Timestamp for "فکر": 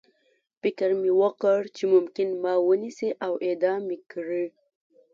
0.61-0.89